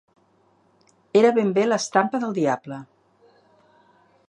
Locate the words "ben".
1.35-1.51